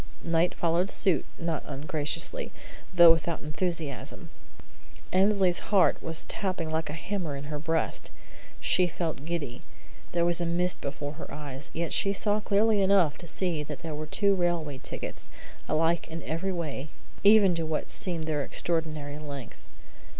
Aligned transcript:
'"Knight 0.23 0.55
followed 0.55 0.89
suit, 0.89 1.25
not 1.37 1.61
ungraciously, 1.67 2.51
though 2.91 3.11
without 3.11 3.39
enthusiasm. 3.41 4.31
Annesley's 5.11 5.59
heart 5.69 6.01
was 6.01 6.25
tapping 6.25 6.71
like 6.71 6.89
a 6.89 6.93
hammer 6.93 7.35
in 7.35 7.43
her 7.43 7.59
breast. 7.59 8.09
She 8.59 8.87
felt 8.87 9.25
giddy. 9.25 9.61
There 10.11 10.25
was 10.25 10.41
a 10.41 10.45
mist 10.47 10.81
before 10.81 11.11
her 11.13 11.31
eyes; 11.31 11.69
yet 11.71 11.93
she 11.93 12.13
saw 12.13 12.39
clearly 12.39 12.81
enough 12.81 13.15
to 13.19 13.27
see 13.27 13.61
that 13.61 13.81
there 13.83 13.93
were 13.93 14.07
two 14.07 14.33
railway 14.33 14.79
tickets, 14.79 15.29
alike 15.69 16.07
in 16.07 16.23
every 16.23 16.51
way, 16.51 16.87
even 17.23 17.53
to 17.53 17.67
what 17.67 17.91
seemed 17.91 18.23
their 18.23 18.43
extraordinary 18.43 19.19
length. 19.19 19.59